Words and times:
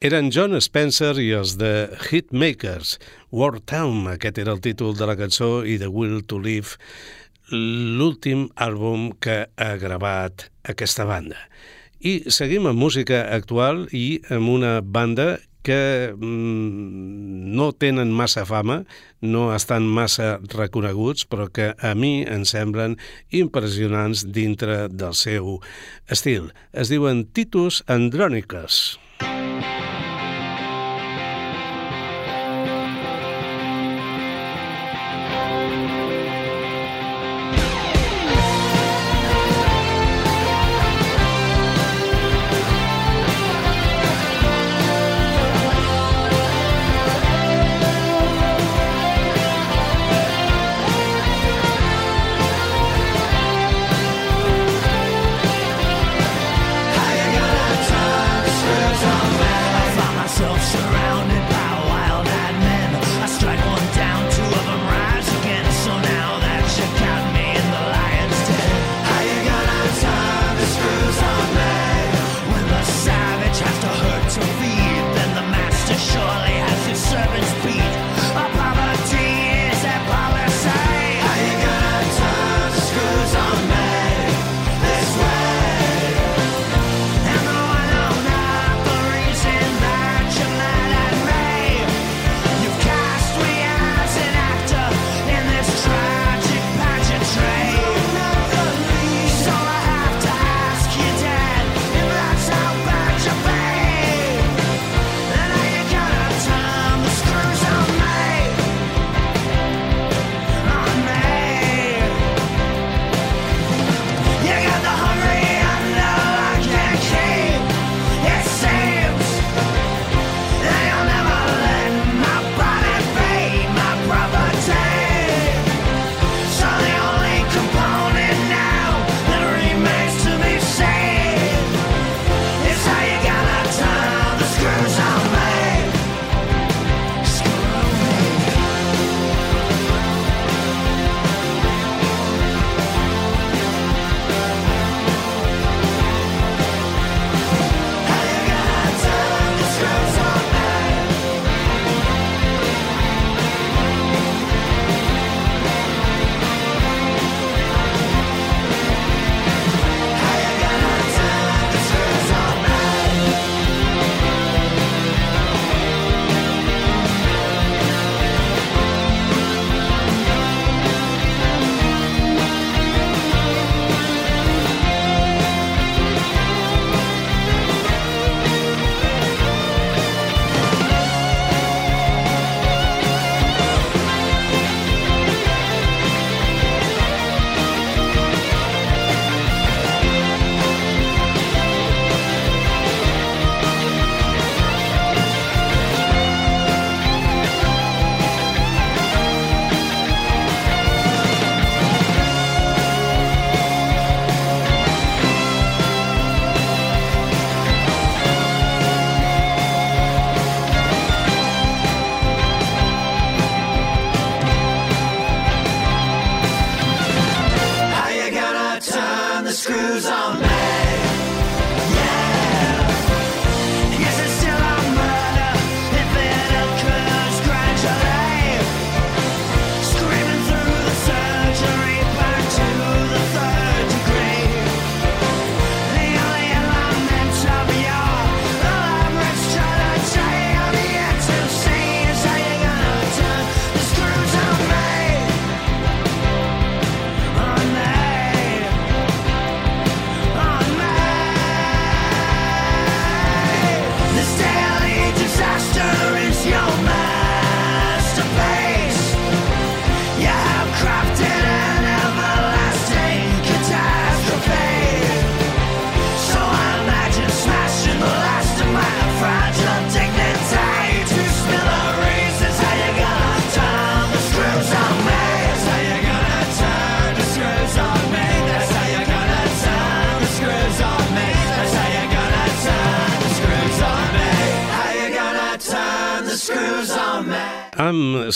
Eren 0.00 0.30
John 0.32 0.56
Spencer 0.64 1.18
i 1.20 1.26
els 1.36 1.58
de 1.60 1.90
Hitmakers. 2.06 2.94
War 3.36 3.58
Town, 3.68 4.06
aquest 4.08 4.38
era 4.40 4.54
el 4.56 4.62
títol 4.64 4.94
de 4.96 5.04
la 5.04 5.12
cançó, 5.12 5.58
i 5.60 5.74
The 5.76 5.90
Will 5.92 6.22
to 6.24 6.38
Live, 6.40 6.78
l'últim 7.52 8.46
àlbum 8.56 9.10
que 9.20 9.34
ha 9.60 9.74
gravat 9.82 10.46
aquesta 10.72 11.04
banda. 11.04 11.36
I 12.00 12.32
seguim 12.32 12.70
amb 12.70 12.80
música 12.80 13.26
actual 13.28 13.82
i 13.92 14.22
amb 14.32 14.48
una 14.48 14.70
banda 14.80 15.34
que 15.68 16.16
mm, 16.16 17.52
no 17.60 17.68
tenen 17.76 18.08
massa 18.08 18.46
fama, 18.48 18.78
no 19.20 19.50
estan 19.52 19.84
massa 19.84 20.38
reconeguts, 20.56 21.28
però 21.28 21.50
que 21.52 21.74
a 21.76 21.92
mi 21.92 22.22
em 22.24 22.48
semblen 22.48 22.96
impressionants 23.28 24.24
dintre 24.32 24.86
del 24.88 25.12
seu 25.12 25.58
estil. 26.08 26.54
Es 26.72 26.88
diuen 26.88 27.26
Titus 27.36 27.84
Andronicus. 27.84 28.96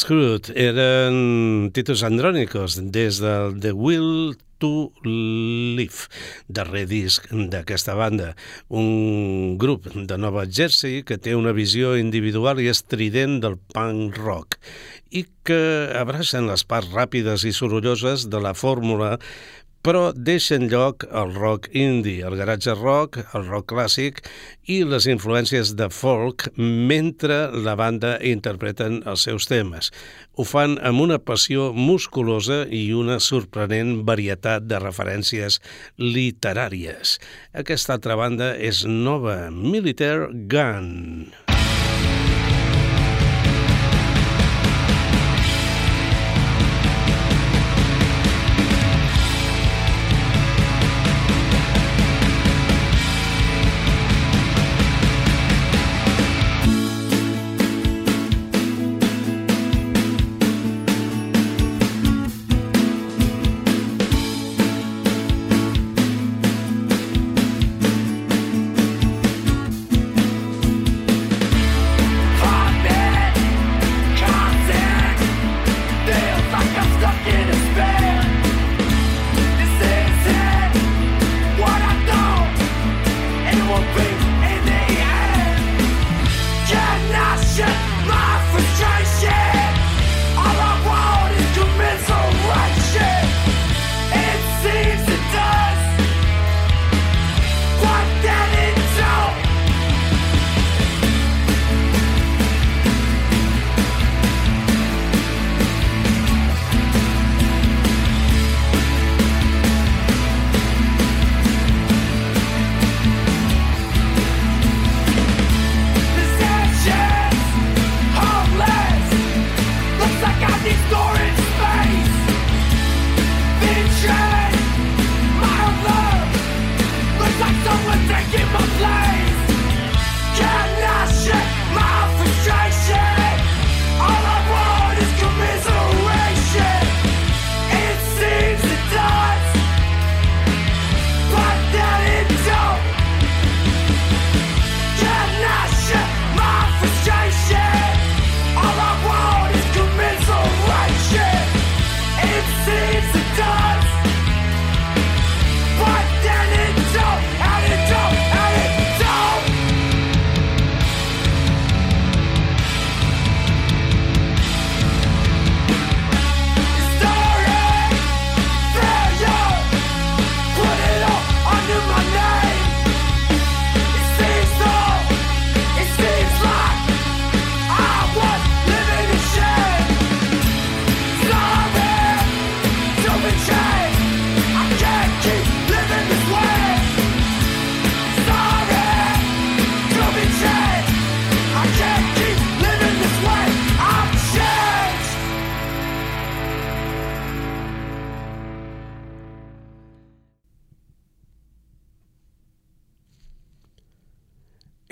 Screwed 0.05 0.51
eren 0.53 1.71
Titus 1.73 2.03
Andronicos 2.05 2.75
des 2.93 3.23
del 3.25 3.55
The 3.57 3.71
Will 3.73 4.35
to 4.61 4.93
Live, 5.09 6.11
darrer 6.45 6.83
disc 6.91 7.31
d'aquesta 7.33 7.95
banda, 7.97 8.35
un 8.69 9.57
grup 9.57 9.89
de 9.95 10.19
Nova 10.21 10.45
Jersey 10.45 11.01
que 11.09 11.17
té 11.17 11.33
una 11.33 11.55
visió 11.57 11.95
individual 11.97 12.61
i 12.61 12.69
estrident 12.69 13.39
del 13.47 13.57
punk 13.73 14.21
rock 14.21 14.59
i 15.09 15.25
que 15.41 15.89
abracen 15.97 16.51
les 16.53 16.69
parts 16.69 16.93
ràpides 16.93 17.49
i 17.49 17.57
sorolloses 17.57 18.29
de 18.29 18.45
la 18.45 18.53
fórmula 18.53 19.15
però 19.85 20.13
deixen 20.17 20.71
lloc 20.73 21.05
al 21.13 21.35
rock 21.37 21.69
indie, 21.77 22.25
al 22.25 22.39
garatge 22.41 22.73
rock, 22.79 23.19
al 23.37 23.45
rock 23.45 23.69
clàssic 23.75 24.23
i 24.73 24.81
les 24.89 25.05
influències 25.11 25.75
de 25.77 25.91
folk 25.93 26.47
mentre 26.57 27.51
la 27.67 27.77
banda 27.77 28.17
interpreten 28.25 29.03
els 29.05 29.27
seus 29.29 29.49
temes. 29.51 29.93
Ho 30.41 30.49
fan 30.49 30.79
amb 30.81 31.05
una 31.05 31.21
passió 31.21 31.71
musculosa 31.77 32.65
i 32.65 32.87
una 32.97 33.21
sorprenent 33.21 34.01
varietat 34.09 34.65
de 34.71 34.81
referències 34.81 35.61
literàries. 36.01 37.19
Aquesta 37.53 37.99
altra 37.99 38.17
banda 38.17 38.55
és 38.57 38.87
nova, 38.89 39.51
Military 39.53 40.33
Gun. 40.49 41.44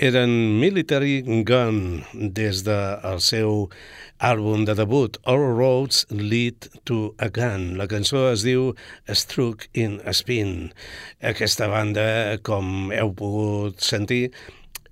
Eren 0.03 0.59
Military 0.59 1.21
Gun 1.47 2.03
des 2.35 2.63
del 2.67 3.19
seu 3.23 3.69
àlbum 4.19 4.65
de 4.67 4.75
debut 4.75 5.15
All 5.23 5.39
Roads 5.39 6.01
Lead 6.11 6.67
to 6.83 7.13
a 7.23 7.29
Gun. 7.31 7.77
La 7.79 7.87
cançó 7.87 8.25
es 8.33 8.43
diu 8.43 8.73
Struck 9.07 9.69
in 9.71 10.01
a 10.03 10.11
Spin. 10.11 10.73
Aquesta 11.23 11.69
banda, 11.71 12.35
com 12.43 12.91
heu 12.91 13.13
pogut 13.15 13.79
sentir, 13.79 14.33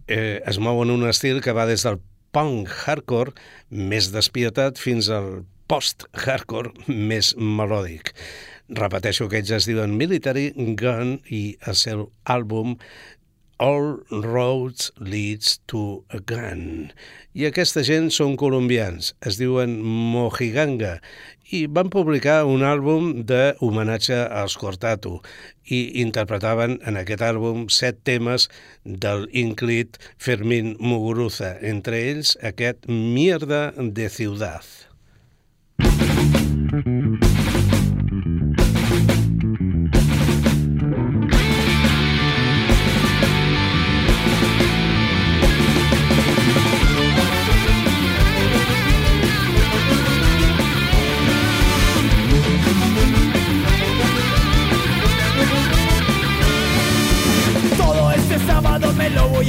eh, 0.07 0.39
es 0.47 0.61
mou 0.63 0.79
en 0.85 0.95
un 0.95 1.03
estil 1.09 1.43
que 1.43 1.51
va 1.51 1.67
des 1.67 1.83
del 1.83 1.99
punk 2.31 2.71
hardcore 2.85 3.35
més 3.67 4.13
despietat 4.15 4.79
fins 4.79 5.11
al 5.11 5.43
post-hardcore 5.67 6.71
més 6.87 7.35
melòdic. 7.35 8.15
Repeteixo 8.71 9.27
que 9.27 9.41
ells 9.41 9.51
es 9.51 9.67
diuen 9.67 9.97
Military 9.99 10.53
Gun 10.55 11.17
i 11.27 11.57
el 11.67 11.75
seu 11.75 12.07
àlbum 12.23 12.77
All 13.61 13.99
Roads 14.09 14.91
Leads 14.97 15.59
to 15.67 16.03
a 16.09 16.17
Gun. 16.17 16.89
I 17.37 17.45
aquesta 17.45 17.83
gent 17.85 18.07
són 18.09 18.33
colombians, 18.41 19.11
es 19.21 19.37
diuen 19.37 19.75
Mojiganga, 19.85 20.95
i 21.53 21.67
van 21.69 21.91
publicar 21.93 22.39
un 22.49 22.65
àlbum 22.65 23.11
de 23.29 23.53
homenatge 23.61 24.17
als 24.41 24.57
Cortatu 24.57 25.19
i 25.77 25.83
interpretaven 26.01 26.79
en 26.89 26.97
aquest 27.03 27.21
àlbum 27.29 27.67
set 27.69 28.01
temes 28.07 28.49
del 28.81 29.27
ínclit 29.29 30.01
Fermín 30.17 30.73
Muguruza, 30.81 31.59
entre 31.61 32.01
ells 32.09 32.33
aquest 32.41 32.89
Mierda 32.89 33.67
de 33.77 34.09
Ciudad. 34.09 34.65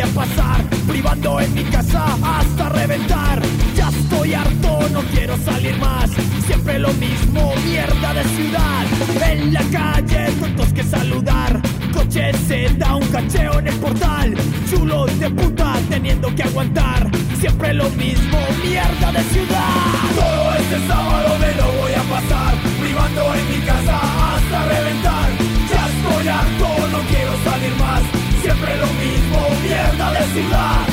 a 0.03 0.07
pasar, 0.09 0.65
privando 0.89 1.41
en 1.41 1.55
mi 1.55 1.63
casa 1.65 2.05
hasta 2.23 2.69
reventar. 2.71 3.41
Ya 3.77 3.89
estoy 3.89 4.35
harto, 4.35 4.89
no 4.93 5.01
quiero 5.13 5.37
salir 5.39 5.77
más. 5.79 6.11
Siempre 6.47 6.79
lo 6.79 6.93
mismo, 6.95 7.55
mierda 7.65 8.15
de 8.15 8.25
ciudad. 8.25 8.87
En 9.31 9.53
la 9.53 9.63
calle, 9.71 10.33
tontos 10.41 10.73
que 10.73 10.83
saludar. 10.83 11.61
Coche 11.93 12.33
se 12.49 12.69
da 12.75 12.97
un 12.97 13.07
cacheo 13.09 13.59
en 13.61 13.69
el 13.69 13.77
portal. 13.77 14.35
Chulos 14.69 15.19
de 15.21 15.31
puta 15.31 15.75
teniendo 15.89 16.35
que 16.35 16.43
aguantar. 16.43 17.09
Siempre 17.41 17.73
lo 17.75 17.89
mismo, 17.91 18.39
mierda 18.65 19.13
de 19.13 19.23
ciudad. 19.25 19.75
Todo 20.15 20.55
este 20.55 20.87
sábado 20.89 21.39
me 21.39 21.55
lo 21.55 21.67
voy 21.81 21.93
a 21.93 22.03
pasar, 22.15 22.55
privando 22.81 23.35
en 23.35 23.51
mi 23.53 23.67
casa 23.67 24.01
hasta 24.35 24.65
reventar. 24.67 25.29
Ya 25.71 25.87
estoy 25.87 26.29
harto, 26.29 26.89
no 26.91 26.99
quiero 27.09 27.33
salir 27.45 27.75
más 27.79 28.22
Siempre 28.43 28.77
lo 28.77 28.87
mismo, 28.95 29.49
mierda 29.63 30.13
de 30.15 30.27
ciudad. 30.33 30.92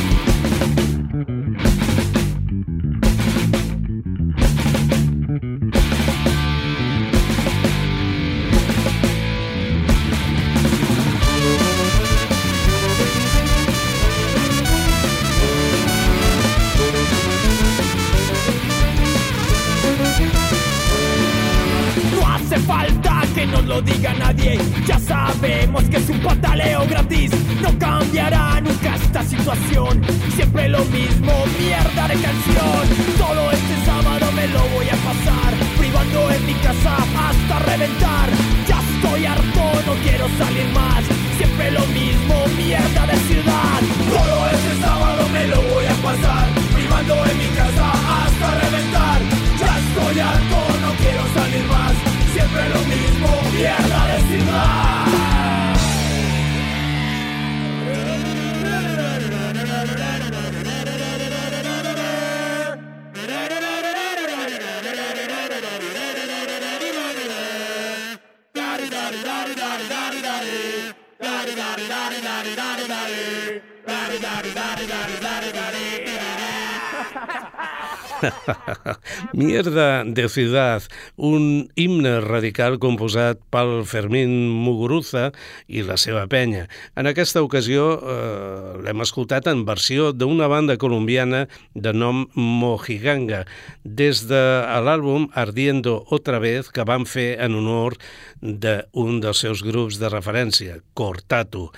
Mierda 79.40 80.04
de 80.04 80.28
ciudad, 80.28 80.84
un 81.16 81.72
himne 81.80 82.20
radical 82.20 82.76
composat 82.76 83.40
pel 83.48 83.86
Fermín 83.88 84.34
Muguruza 84.52 85.30
i 85.72 85.80
la 85.88 85.96
seva 85.96 86.26
penya. 86.28 86.66
En 87.00 87.08
aquesta 87.08 87.40
ocasió 87.46 87.86
eh, 87.96 88.74
l'hem 88.84 89.00
escoltat 89.00 89.48
en 89.48 89.62
versió 89.64 90.10
d'una 90.12 90.50
banda 90.52 90.76
colombiana 90.76 91.46
de 91.72 91.94
nom 91.96 92.26
Mojiganga, 92.36 93.46
des 93.86 94.26
de 94.28 94.42
l'àlbum 94.84 95.30
Ardiendo 95.40 95.94
Otra 96.12 96.42
Vez, 96.44 96.68
que 96.68 96.84
van 96.84 97.08
fer 97.08 97.38
en 97.40 97.56
honor 97.56 97.96
d'un 98.44 99.22
dels 99.24 99.46
seus 99.46 99.64
grups 99.64 100.02
de 100.02 100.10
referència, 100.12 100.82
Cortatu. 101.00 101.70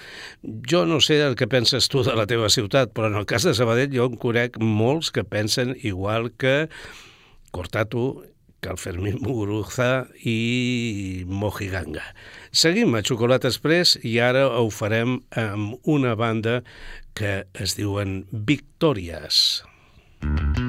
Jo 0.65 0.88
no 0.89 0.98
sé 0.98 1.20
el 1.27 1.38
que 1.38 1.46
penses 1.46 1.94
tu 1.94 2.01
de 2.01 2.18
la 2.18 2.25
teva 2.25 2.50
ciutat, 2.50 2.89
però 2.89 3.13
en 3.13 3.22
el 3.22 3.30
cas 3.30 3.46
de 3.46 3.53
Sabadell 3.53 3.94
jo 3.94 4.10
en 4.10 4.18
conec 4.18 4.58
molts 4.58 5.13
que 5.13 5.22
pensen 5.22 5.75
igual 5.77 6.32
que 6.41 6.65
Cortatu, 7.51 8.24
que 8.62 8.70
el 8.70 8.77
Fermín 8.77 9.17
Muguruza 9.22 10.08
i 10.24 11.25
Mojiganga. 11.27 12.03
Seguim 12.51 12.93
a 12.96 13.01
Xocolata 13.01 13.50
Express 13.50 13.98
i 14.05 14.20
ara 14.22 14.46
ho 14.62 14.70
farem 14.70 15.20
amb 15.36 15.81
una 15.89 16.13
banda 16.15 16.62
que 17.17 17.41
es 17.53 17.75
diuen 17.79 18.25
Victòries. 18.31 19.63
Mm 20.22 20.36
-hmm. 20.38 20.61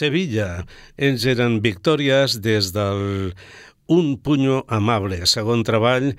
Sevilla. 0.00 0.64
Ells 0.96 1.26
eren 1.28 1.60
victòries 1.64 2.40
des 2.44 2.72
del 2.76 3.34
Un 3.90 4.20
puño 4.22 4.60
amable, 4.70 5.16
segon 5.26 5.64
treball 5.66 6.12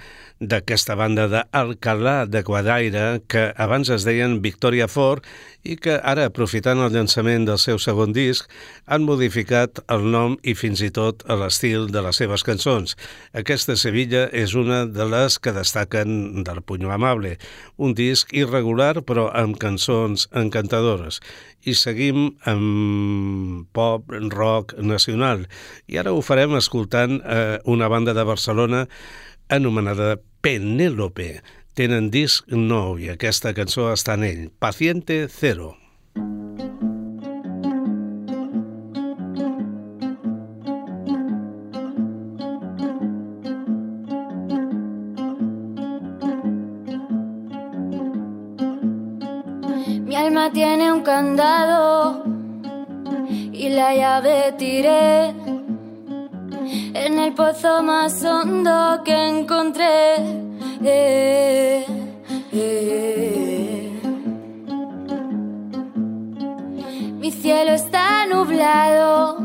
d'aquesta 0.43 0.97
banda 0.99 1.29
d'Alcalà 1.31 2.25
de 2.27 2.41
Guadaira, 2.43 3.21
que 3.31 3.45
abans 3.55 3.87
es 3.95 4.03
deien 4.03 4.41
Victoria 4.43 4.89
Fort 4.91 5.23
i 5.63 5.77
que 5.79 5.95
ara, 5.95 6.25
aprofitant 6.27 6.81
el 6.83 6.91
llançament 6.91 7.45
del 7.47 7.61
seu 7.63 7.79
segon 7.79 8.11
disc, 8.11 8.49
han 8.91 9.05
modificat 9.07 9.79
el 9.87 10.03
nom 10.11 10.35
i 10.43 10.51
fins 10.51 10.81
i 10.83 10.89
tot 10.91 11.23
l'estil 11.29 11.87
de 11.95 12.03
les 12.03 12.19
seves 12.19 12.43
cançons. 12.43 12.97
Aquesta 13.31 13.77
Sevilla 13.79 14.25
és 14.35 14.51
una 14.51 14.83
de 14.83 15.07
les 15.07 15.39
que 15.39 15.55
destaquen 15.55 16.43
del 16.43 16.59
Puño 16.67 16.91
Amable, 16.91 17.37
un 17.77 17.95
disc 17.95 18.35
irregular 18.35 18.97
però 18.99 19.29
amb 19.31 19.55
cançons 19.63 20.27
encantadores. 20.35 21.23
I 21.61 21.75
seguim 21.77 22.31
amb 22.49 23.67
pop, 23.75 24.09
rock 24.33 24.73
nacional. 24.81 25.45
I 25.87 25.99
ara 26.01 26.13
ho 26.13 26.23
farem 26.25 26.55
escoltant 26.57 27.19
eh, 27.21 27.59
una 27.69 27.89
banda 27.91 28.15
de 28.17 28.25
Barcelona 28.25 28.87
anomenada 29.49 30.15
Penélope. 30.41 31.41
Tenen 31.77 32.09
disc 32.11 32.49
nou 32.51 32.97
i 32.99 33.11
aquesta 33.13 33.53
cançó 33.57 33.91
està 33.93 34.17
en 34.17 34.25
ell, 34.27 34.41
Paciente 34.59 35.27
Cero. 35.31 35.80
Candado 51.03 52.23
y 53.51 53.69
la 53.69 53.95
llave 53.95 54.53
tiré 54.57 55.29
en 56.93 57.19
el 57.19 57.33
pozo 57.33 57.81
más 57.83 58.23
hondo 58.23 59.01
que 59.03 59.27
encontré. 59.27 60.15
Eh, 60.83 61.85
eh. 62.53 64.01
Mi 67.19 67.31
cielo 67.31 67.71
está 67.71 68.25
nublado, 68.27 69.39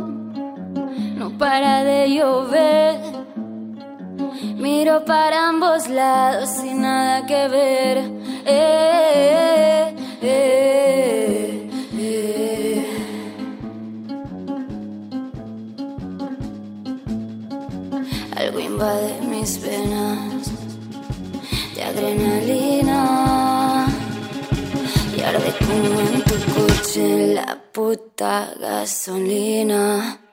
no 1.16 1.30
para 1.38 1.85
de 1.85 2.11
llover. 2.14 3.16
Miro 4.57 5.04
para 5.04 5.48
ambos 5.48 5.88
lados 5.88 6.48
sin 6.48 6.80
nada 6.80 7.26
que 7.26 7.48
ver. 7.48 7.98
Eh, 8.46 9.94
eh, 10.22 11.05
invade 18.76 19.20
mis 19.22 19.58
venas 19.62 20.50
de 21.74 21.82
adrenalina 21.82 23.86
y 25.16 25.22
arde 25.22 25.54
como 25.64 26.00
en 26.00 26.22
tu 26.22 26.34
coche 26.54 27.34
la 27.34 27.58
puta 27.72 28.52
gasolina. 28.60 30.25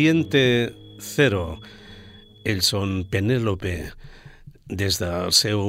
Paciente 0.00 0.74
Cero. 0.96 1.58
Ells 2.48 2.70
són 2.72 3.02
Penélope 3.12 3.74
des 4.64 4.96
del 4.96 5.34
seu 5.36 5.60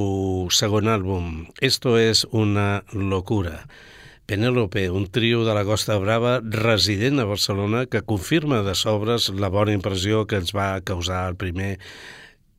segon 0.56 0.88
àlbum. 0.88 1.50
Esto 1.60 1.98
es 2.00 2.22
una 2.32 2.86
locura. 2.94 3.66
Penélope, 4.32 4.86
un 4.88 5.10
trio 5.12 5.44
de 5.44 5.52
la 5.52 5.66
Costa 5.68 5.98
Brava 6.00 6.38
resident 6.40 7.20
a 7.20 7.28
Barcelona 7.28 7.84
que 7.92 8.06
confirma 8.08 8.62
de 8.64 8.72
sobres 8.72 9.28
la 9.36 9.52
bona 9.52 9.76
impressió 9.76 10.24
que 10.24 10.40
ens 10.40 10.56
va 10.56 10.80
causar 10.80 11.26
el 11.28 11.36
primer 11.36 11.74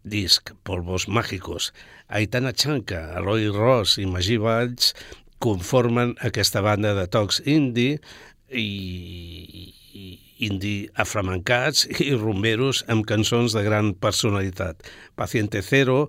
disc, 0.05 0.53
Polvos 0.69 1.09
Mágicos. 1.09 1.73
Aitana 2.09 2.53
Chanca, 2.53 3.15
Eloi 3.17 3.49
Ross 3.49 3.97
i 3.97 4.05
Magí 4.05 4.37
Valls 4.37 4.93
conformen 5.41 6.19
aquesta 6.21 6.61
banda 6.61 6.93
de 6.95 7.09
tocs 7.09 7.41
indie 7.49 7.97
i, 8.53 9.73
i 9.93 10.19
indie 10.47 10.91
aframancats 10.95 11.87
i 12.01 12.13
rumberos 12.15 12.85
amb 12.93 13.07
cançons 13.09 13.57
de 13.57 13.65
gran 13.67 13.93
personalitat. 13.95 14.83
Paciente 15.17 15.63
Cero 15.63 16.09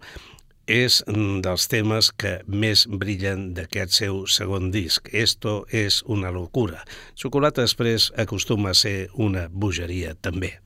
és 0.68 1.02
dels 1.44 1.68
temes 1.68 2.10
que 2.16 2.38
més 2.48 2.86
brillen 2.88 3.52
d'aquest 3.58 4.00
seu 4.00 4.24
segon 4.28 4.72
disc. 4.72 5.10
Esto 5.12 5.66
es 5.70 6.04
una 6.08 6.32
locura. 6.32 6.84
Xocolata 7.16 7.62
Express 7.64 8.12
acostuma 8.18 8.72
a 8.72 8.74
ser 8.78 9.10
una 9.14 9.50
bogeria, 9.52 10.16
també. 10.16 10.60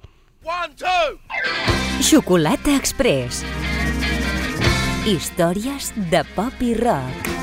One, 0.43 0.73
two. 0.77 1.17
Xocolata 2.01 2.75
Express. 2.77 3.43
Històries 5.07 5.93
de 6.11 6.23
pop 6.35 6.61
i 6.61 6.73
rock. 6.77 7.37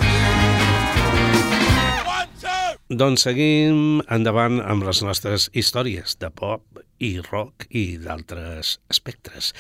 Doncs 2.92 3.22
seguim 3.24 4.02
endavant 4.12 4.58
amb 4.60 4.84
les 4.84 4.98
nostres 5.00 5.46
històries 5.56 6.18
de 6.20 6.28
pop 6.28 6.82
i 7.00 7.16
rock 7.30 7.64
i 7.70 7.96
d'altres 7.96 8.78
espectres. 8.92 9.54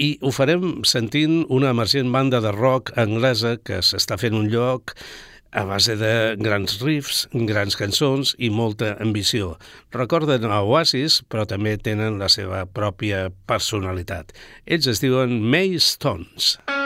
i 0.00 0.16
ho 0.22 0.30
farem 0.32 0.84
sentint 0.88 1.42
una 1.52 1.68
emergent 1.74 2.08
banda 2.14 2.40
de 2.40 2.50
rock 2.54 2.94
anglesa 2.96 3.58
que 3.60 3.82
s'està 3.84 4.16
fent 4.16 4.34
un 4.34 4.48
lloc 4.48 4.94
a 5.52 5.66
base 5.68 5.98
de 6.00 6.34
grans 6.40 6.78
riffs, 6.80 7.28
grans 7.34 7.76
cançons 7.76 8.32
i 8.38 8.48
molta 8.48 8.96
ambició. 9.04 9.58
Recorden 9.92 10.48
a 10.48 10.62
Oasis, 10.64 11.20
però 11.28 11.44
també 11.44 11.76
tenen 11.76 12.18
la 12.18 12.32
seva 12.32 12.64
pròpia 12.64 13.26
personalitat. 13.46 14.32
Ells 14.64 14.88
es 14.88 15.04
diuen 15.04 15.42
May 15.42 15.76
Stones. 15.76 16.56
Stones. 16.56 16.81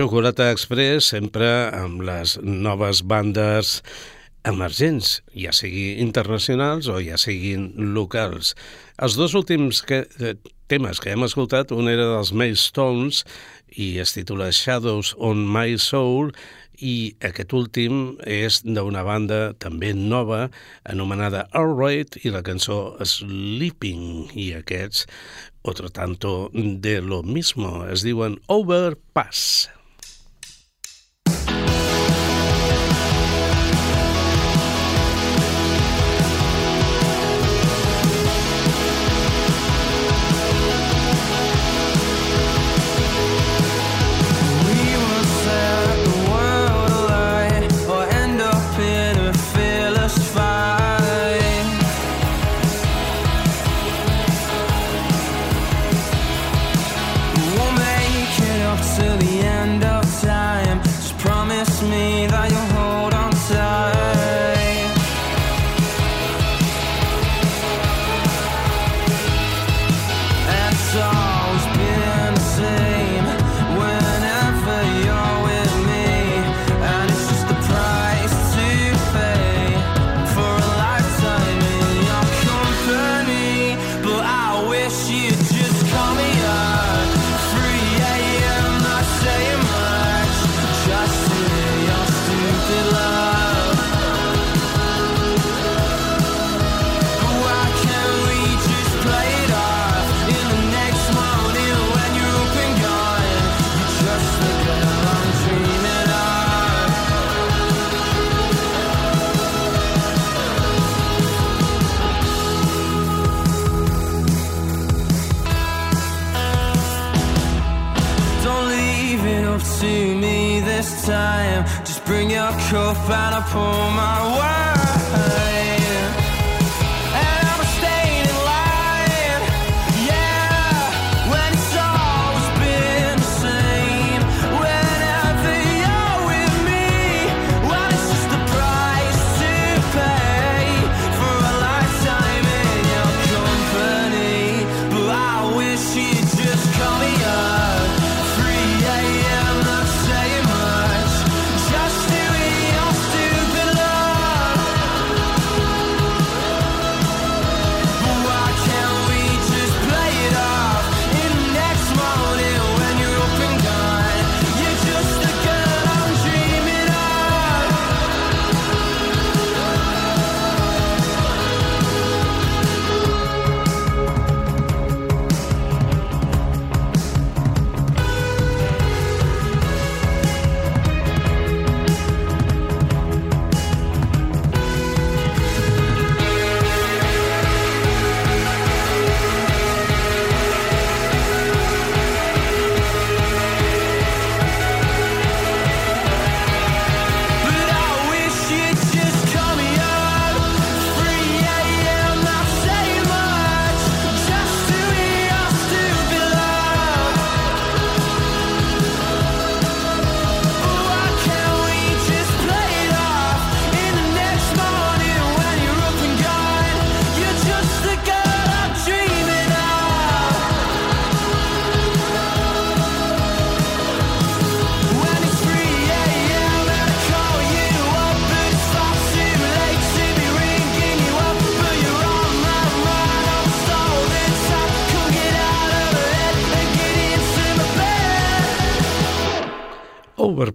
Xocolata 0.00 0.46
Express 0.48 1.10
sempre 1.12 1.44
amb 1.76 2.00
les 2.08 2.38
noves 2.40 3.02
bandes 3.04 3.82
emergents, 4.48 5.18
ja 5.36 5.50
sigui 5.52 5.98
internacionals 6.00 6.86
o 6.88 6.94
ja 7.04 7.18
siguin 7.20 7.66
locals. 7.92 8.54
Els 8.96 9.18
dos 9.20 9.34
últims 9.36 9.82
que, 9.84 10.06
eh, 10.24 10.38
temes 10.72 11.02
que 11.04 11.10
hem 11.12 11.26
escoltat, 11.26 11.72
un 11.76 11.90
era 11.92 12.06
dels 12.14 12.32
Stones 12.56 13.26
i 13.76 13.98
es 13.98 14.14
titula 14.14 14.48
Shadows 14.50 15.14
on 15.18 15.44
My 15.44 15.76
Soul 15.76 16.32
i 16.78 17.14
aquest 17.20 17.52
últim 17.52 18.16
és 18.24 18.62
d'una 18.64 19.02
banda 19.04 19.52
també 19.58 19.92
nova 19.92 20.48
anomenada 20.84 21.46
All 21.52 21.76
Right 21.76 22.16
i 22.24 22.30
la 22.30 22.40
cançó 22.40 22.96
Sleeping 23.04 24.30
i 24.32 24.54
aquests, 24.54 25.06
otro 25.60 25.90
tanto 25.90 26.48
de 26.54 27.02
lo 27.02 27.22
mismo, 27.22 27.84
es 27.84 28.00
diuen 28.00 28.40
Overpass. 28.48 29.68
Overpass. 29.68 29.79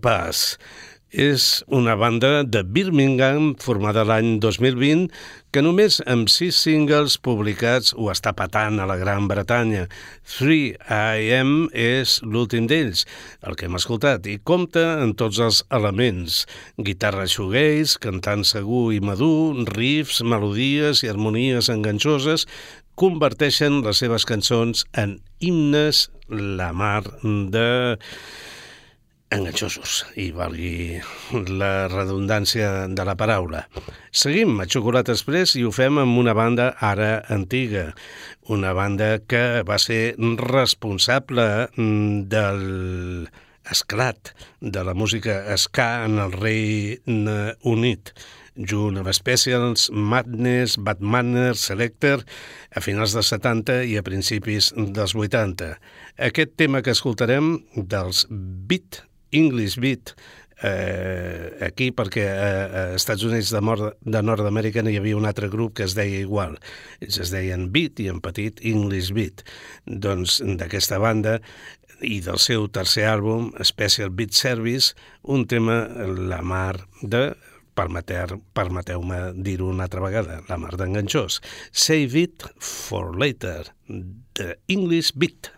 Overpass 0.06 0.60
és 1.10 1.64
una 1.74 1.96
banda 1.98 2.44
de 2.44 2.62
Birmingham 2.62 3.56
formada 3.58 4.04
l'any 4.06 4.36
2020 4.44 5.08
que 5.50 5.64
només 5.66 5.98
amb 6.12 6.30
sis 6.30 6.60
singles 6.62 7.16
publicats 7.26 7.96
ho 7.98 8.12
està 8.14 8.36
patant 8.38 8.78
a 8.78 8.86
la 8.86 9.00
Gran 9.02 9.26
Bretanya. 9.32 9.88
3AM 10.36 11.72
és 11.74 12.20
l'últim 12.22 12.68
d'ells, 12.70 13.06
el 13.48 13.58
que 13.58 13.66
hem 13.66 13.80
escoltat, 13.80 14.30
i 14.30 14.38
compta 14.52 14.84
en 15.02 15.16
tots 15.18 15.40
els 15.42 15.64
elements. 15.74 16.44
Guitarra 16.78 17.26
shoegaze, 17.26 17.98
cantant 18.04 18.46
segur 18.46 18.92
i 18.94 19.02
madur, 19.02 19.66
riffs, 19.74 20.22
melodies 20.22 21.02
i 21.02 21.10
harmonies 21.10 21.72
enganxoses 21.74 22.46
converteixen 22.94 23.82
les 23.88 24.06
seves 24.06 24.30
cançons 24.30 24.86
en 24.94 25.18
himnes 25.42 26.12
la 26.30 26.70
mar 26.78 27.02
de 27.26 27.66
enganxosos, 29.34 30.04
i 30.22 30.30
valgui 30.36 31.00
la 31.50 31.88
redundància 31.90 32.86
de 32.88 33.06
la 33.08 33.16
paraula. 33.18 33.64
Seguim 34.14 34.60
a 34.62 34.68
Xocolata 34.70 35.16
Express 35.16 35.56
i 35.58 35.66
ho 35.66 35.72
fem 35.74 35.98
amb 36.02 36.20
una 36.22 36.36
banda 36.38 36.74
ara 36.80 37.24
antiga, 37.34 37.90
una 38.54 38.74
banda 38.78 39.18
que 39.26 39.64
va 39.66 39.80
ser 39.82 40.16
responsable 40.42 41.48
mm, 41.74 42.22
del 42.30 43.30
esclat 43.66 44.36
de 44.62 44.84
la 44.86 44.94
música 44.94 45.58
ska 45.58 46.06
en 46.06 46.20
el 46.22 46.32
Regne 46.32 47.56
Unit, 47.66 48.12
junt 48.56 49.02
amb 49.02 49.10
Specials, 49.12 49.90
Madness, 49.92 50.78
Bad 50.78 51.02
Manners, 51.02 51.66
Selector, 51.72 52.24
a 52.72 52.84
finals 52.86 53.18
dels 53.18 53.34
70 53.34 53.82
i 53.90 53.98
a 53.98 54.06
principis 54.06 54.70
dels 54.78 55.18
80. 55.18 55.74
Aquest 56.30 56.56
tema 56.62 56.86
que 56.86 56.94
escoltarem 56.94 57.58
dels 57.76 58.28
Beat 58.30 59.02
English 59.36 59.80
Beat 59.84 60.16
eh, 60.64 61.58
aquí 61.68 61.92
perquè 61.96 62.26
a, 62.32 62.50
a 62.66 62.84
Estats 62.96 63.26
Units 63.28 63.52
de, 63.54 63.62
Nord, 63.62 63.98
de 64.02 64.22
Nord-Amèrica 64.24 64.84
hi 64.88 65.00
havia 65.00 65.18
un 65.20 65.28
altre 65.28 65.50
grup 65.52 65.76
que 65.80 65.86
es 65.88 65.96
deia 65.98 66.22
igual. 66.24 66.58
Ells 67.04 67.20
es 67.22 67.34
deien 67.34 67.70
Beat 67.74 68.02
i 68.04 68.10
en 68.12 68.22
petit 68.24 68.62
English 68.64 69.12
Beat. 69.16 69.46
Doncs 69.86 70.42
d'aquesta 70.60 71.00
banda 71.04 71.40
i 72.04 72.20
del 72.24 72.40
seu 72.44 72.68
tercer 72.72 73.08
àlbum, 73.08 73.52
Special 73.64 74.12
Beat 74.12 74.36
Service, 74.36 74.96
un 75.24 75.46
tema, 75.48 75.86
la 76.32 76.42
mar 76.46 76.76
de 77.02 77.30
permeteu-me 77.76 79.18
dir-ho 79.36 79.68
una 79.68 79.84
altra 79.88 80.04
vegada, 80.04 80.40
la 80.48 80.58
mar 80.60 80.78
d'enganxós. 80.80 81.42
Save 81.72 82.22
it 82.22 82.46
for 82.60 83.18
later, 83.20 83.68
the 84.40 84.56
English 84.72 85.12
Beat. 85.16 85.52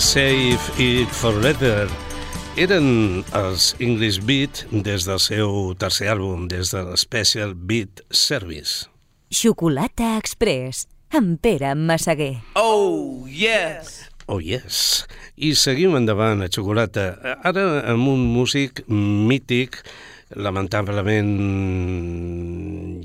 Save 0.00 0.58
It 0.80 1.12
For 1.12 1.36
Later 1.44 1.84
eren 2.56 3.20
els 3.36 3.74
English 3.84 4.22
Beat 4.24 4.62
des 4.72 5.04
del 5.04 5.20
seu 5.20 5.74
tercer 5.76 6.08
àlbum, 6.14 6.46
des 6.48 6.72
de 6.72 6.80
l'Special 6.86 7.52
Beat 7.52 8.00
Service. 8.08 8.88
Xocolata 9.28 10.14
Express, 10.16 10.86
amb 11.12 11.36
Pere 11.44 11.74
Massaguer. 11.76 12.40
Oh, 12.56 13.28
yes. 13.28 14.08
Oh 14.24 14.40
yes. 14.40 15.04
I 15.36 15.52
seguim 15.52 15.92
endavant 16.00 16.40
a 16.40 16.48
Xocolata. 16.48 17.36
Ara 17.44 17.66
amb 17.92 18.08
un 18.08 18.24
músic 18.32 18.80
mític, 18.88 19.82
lamentablement 20.36 21.30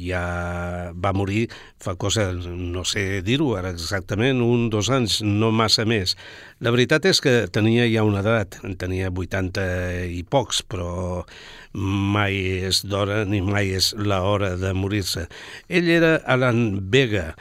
ja 0.05 0.91
va 0.93 1.11
morir 1.13 1.47
fa 1.81 1.95
cosa, 1.97 2.29
no 2.33 2.83
sé 2.85 3.21
dir-ho 3.25 3.51
ara 3.57 3.71
exactament, 3.73 4.41
un, 4.41 4.69
dos 4.73 4.89
anys, 4.93 5.19
no 5.25 5.51
massa 5.55 5.85
més. 5.89 6.15
La 6.63 6.71
veritat 6.73 7.05
és 7.09 7.21
que 7.23 7.35
tenia 7.51 7.87
ja 7.89 8.05
una 8.07 8.21
edat, 8.23 8.59
en 8.63 8.77
tenia 8.79 9.11
80 9.11 9.65
i 10.13 10.23
pocs, 10.29 10.61
però 10.69 11.25
mai 11.75 12.37
és 12.69 12.83
d'hora 12.87 13.23
ni 13.27 13.41
mai 13.43 13.73
és 13.75 13.91
l'hora 13.97 14.55
de 14.59 14.73
morir-se. 14.77 15.27
Ell 15.67 15.89
era 15.91 16.15
Alan 16.25 16.89
Vega, 16.91 17.33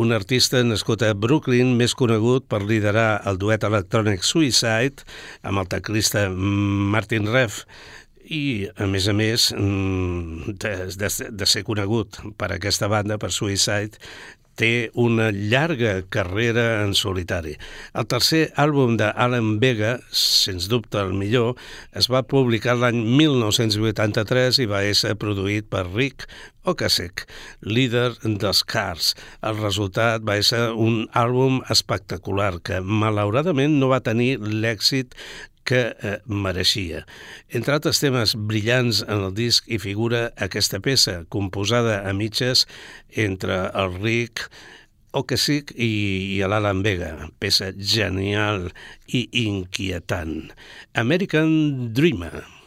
un 0.00 0.14
artista 0.14 0.62
nascut 0.62 1.02
a 1.02 1.14
Brooklyn, 1.18 1.74
més 1.76 1.96
conegut 1.98 2.46
per 2.48 2.62
liderar 2.62 3.20
el 3.26 3.40
duet 3.42 3.66
electrònic 3.66 4.22
Suicide 4.24 5.02
amb 5.42 5.60
el 5.60 5.68
teclista 5.72 6.28
Martin 6.30 7.26
Reff, 7.28 7.64
i, 8.30 8.68
a 8.78 8.86
més 8.86 9.08
a 9.10 9.14
més, 9.16 9.50
mm, 9.56 10.56
de, 10.62 10.74
de, 10.96 11.14
de 11.42 11.48
ser 11.50 11.64
conegut 11.66 12.20
per 12.38 12.52
aquesta 12.54 12.88
banda, 12.90 13.18
per 13.18 13.32
Suicide, 13.34 13.98
té 14.60 14.90
una 14.98 15.30
llarga 15.32 16.02
carrera 16.12 16.82
en 16.84 16.92
solitari. 16.98 17.54
El 17.96 18.06
tercer 18.10 18.42
àlbum 18.60 18.98
d'Alan 19.00 19.54
Vega, 19.62 19.94
sens 20.12 20.68
dubte 20.68 21.00
el 21.00 21.14
millor, 21.16 21.54
es 21.96 22.10
va 22.12 22.26
publicar 22.28 22.76
l'any 22.76 23.00
1983 23.22 24.60
i 24.60 24.68
va 24.68 24.82
ser 24.96 25.16
produït 25.20 25.70
per 25.72 25.86
Rick 25.88 26.28
Ocasek, 26.68 27.24
líder 27.64 28.10
dels 28.22 28.60
Cars. 28.68 29.14
El 29.40 29.56
resultat 29.62 30.26
va 30.28 30.36
ser 30.44 30.66
un 30.76 31.06
àlbum 31.16 31.62
espectacular 31.72 32.58
que, 32.60 32.82
malauradament, 32.84 33.78
no 33.80 33.88
va 33.94 34.04
tenir 34.04 34.34
l'èxit 34.44 35.16
que 35.70 35.82
eh, 35.94 36.18
mereixia. 36.26 37.04
Entre 37.54 37.76
altres 37.76 38.02
temes 38.02 38.34
brillants 38.34 39.04
en 39.06 39.22
el 39.28 39.34
disc 39.36 39.68
hi 39.70 39.78
figura 39.82 40.26
aquesta 40.48 40.82
peça, 40.82 41.20
composada 41.30 42.00
a 42.02 42.14
mitges 42.16 42.66
entre 43.14 43.62
el 43.70 43.94
Rick 44.00 44.48
Ocasek 45.14 45.72
i, 45.74 45.90
i 46.36 46.40
l'Alan 46.46 46.82
Vega, 46.86 47.12
peça 47.42 47.70
genial 47.74 48.68
i 49.06 49.26
inquietant. 49.46 50.50
American 50.94 51.92
Dreamer. 51.94 52.59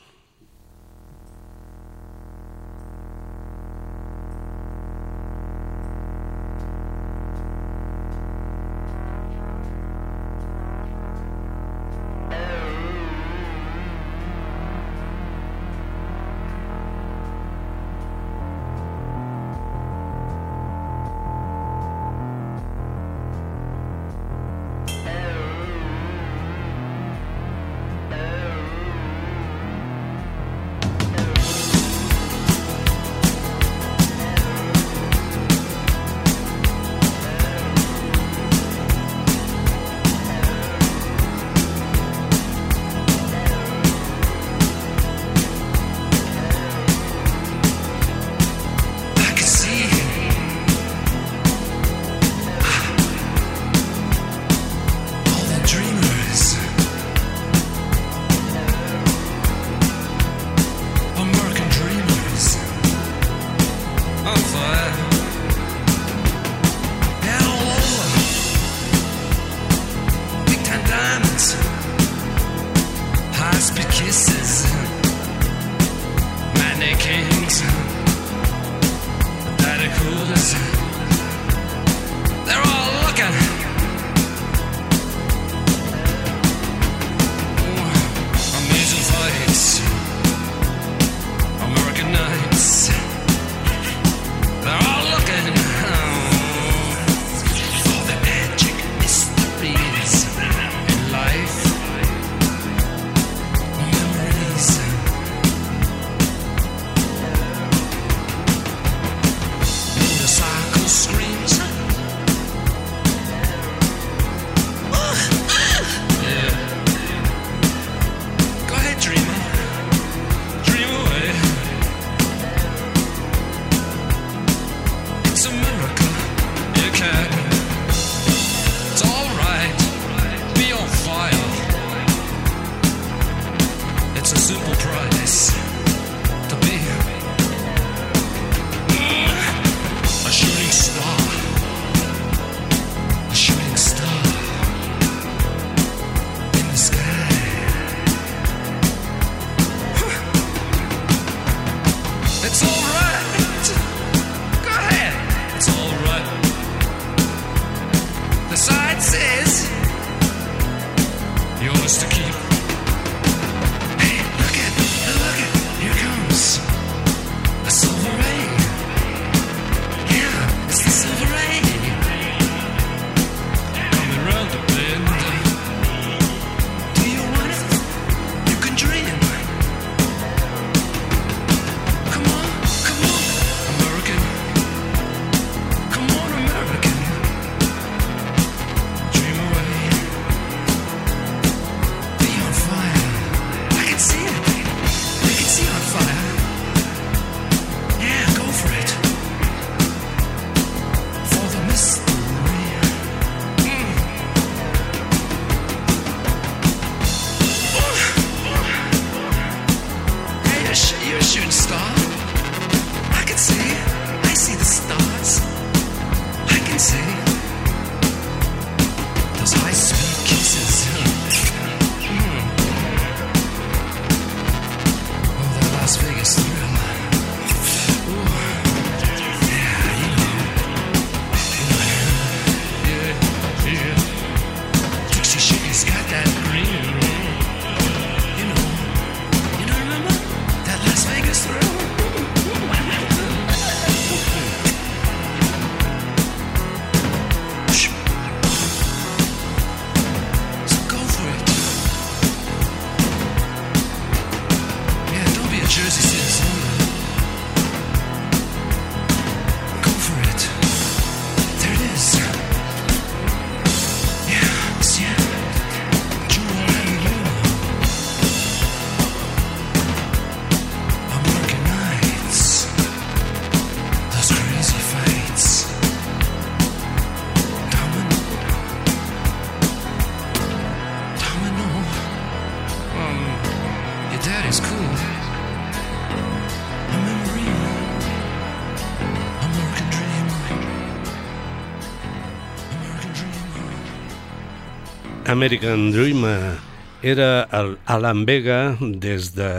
American 295.34 295.92
Dreamer 295.92 296.60
era 297.02 297.48
el 297.52 297.80
Alan 297.90 298.22
Vega 298.24 298.78
des 298.80 299.32
de 299.34 299.50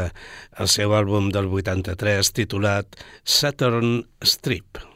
el 0.62 0.70
seu 0.70 0.94
àlbum 0.94 1.32
del 1.34 1.50
83 1.50 2.30
titulat 2.38 2.94
Saturn 3.26 4.04
Strip. 4.22 4.93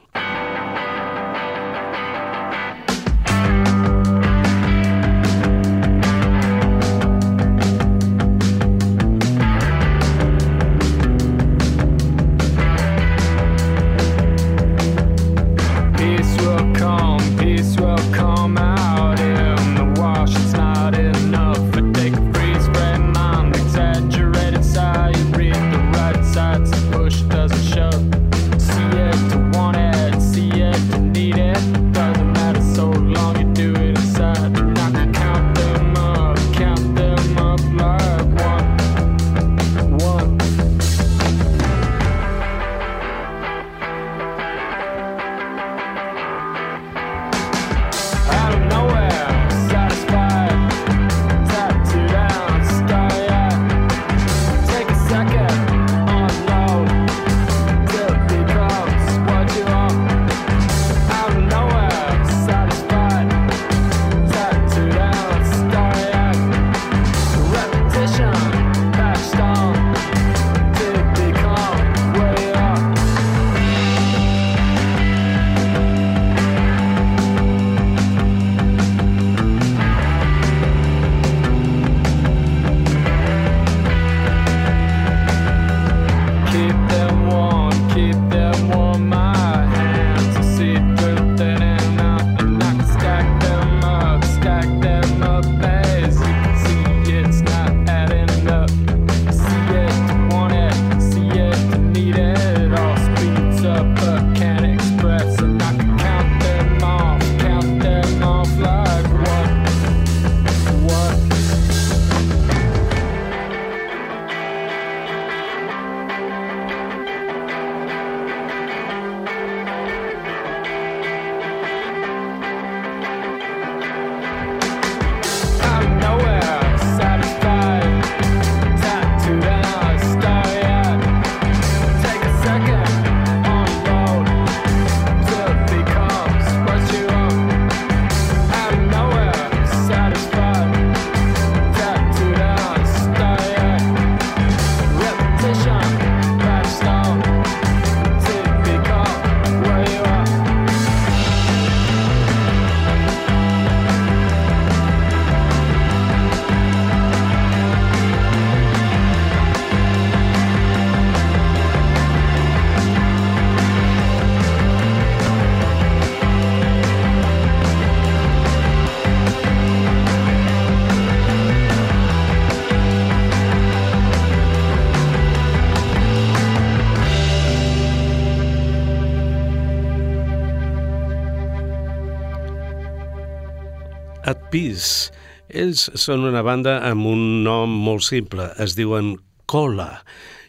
Peace. 184.58 185.12
Ells 185.54 185.84
són 186.02 186.24
una 186.26 186.40
banda 186.42 186.80
amb 186.82 187.06
un 187.06 187.20
nom 187.44 187.70
molt 187.70 188.02
simple, 188.02 188.48
es 188.58 188.72
diuen 188.74 189.12
Cola. 189.46 190.00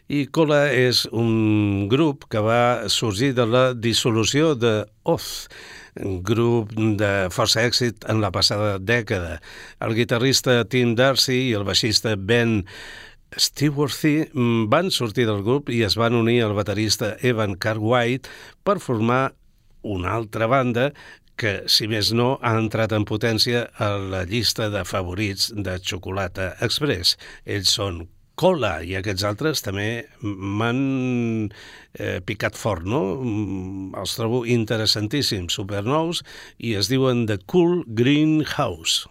I 0.10 0.24
Cola 0.34 0.64
és 0.74 1.04
un 1.14 1.86
grup 1.92 2.26
que 2.34 2.42
va 2.42 2.90
sorgir 2.90 3.36
de 3.38 3.46
la 3.46 3.62
dissolució 3.78 4.56
de 4.58 4.72
Oz, 5.06 5.28
grup 6.26 6.74
de 6.74 7.12
força 7.36 7.62
èxit 7.70 8.08
en 8.10 8.24
la 8.24 8.34
passada 8.34 8.80
dècada. 8.82 9.38
El 9.86 9.94
guitarrista 10.00 10.64
Tim 10.66 10.96
Darcy 10.98 11.38
i 11.52 11.54
el 11.60 11.68
baixista 11.70 12.16
Ben 12.18 12.64
Stewarthy 13.38 14.32
van 14.74 14.90
sortir 14.90 15.30
del 15.30 15.46
grup 15.46 15.70
i 15.70 15.84
es 15.86 16.00
van 16.02 16.18
unir 16.18 16.42
al 16.48 16.58
baterista 16.58 17.14
Evan 17.22 17.54
Cartwright 17.62 18.26
per 18.66 18.80
formar 18.82 19.28
una 19.86 20.18
altra 20.18 20.50
banda 20.50 20.90
que, 21.40 21.56
si 21.72 21.88
més 21.92 22.12
no, 22.16 22.34
ha 22.44 22.54
entrat 22.60 22.94
en 22.96 23.08
potència 23.08 23.66
a 23.80 23.94
la 23.98 24.24
llista 24.28 24.70
de 24.74 24.84
favorits 24.88 25.50
de 25.56 25.78
Xocolata 25.80 26.54
Express. 26.66 27.16
Ells 27.48 27.76
són 27.80 28.04
Cola 28.40 28.78
i 28.88 28.94
aquests 28.96 29.26
altres 29.28 29.60
també 29.66 30.06
m'han 30.24 30.80
eh, 31.50 32.20
picat 32.24 32.56
fort, 32.56 32.86
no? 32.88 33.02
Mm, 33.20 33.90
Els 34.00 34.16
trobo 34.16 34.46
interessantíssims, 34.48 35.58
supernous, 35.60 36.24
i 36.58 36.78
es 36.80 36.88
diuen 36.92 37.26
The 37.28 37.42
Cool 37.52 37.84
Green 38.00 38.46
House. 38.56 39.10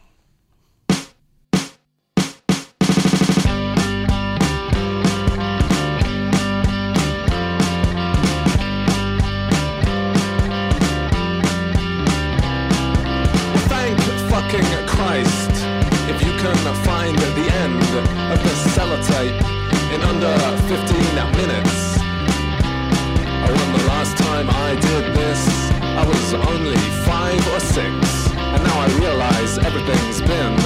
Was 26.33 26.47
only 26.49 26.77
five 27.09 27.41
or 27.55 27.61
six, 27.61 27.89
and 28.37 28.61
now 28.63 28.79
I 28.81 28.89
realize 29.01 29.57
everything's 29.59 30.21
been 30.21 30.57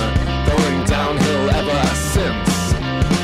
going 0.50 0.78
downhill 0.86 1.50
ever 1.50 1.82
since. 1.94 2.74